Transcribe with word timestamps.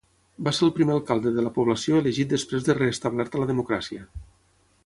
Va 0.45 0.53
ser 0.59 0.63
el 0.67 0.71
primer 0.77 0.95
alcalde 0.99 1.33
de 1.35 1.43
la 1.47 1.51
població 1.59 2.01
elegit 2.05 2.33
després 2.33 2.67
de 2.71 2.79
restablerta 2.81 3.43
la 3.45 3.51
democràcia. 3.55 4.09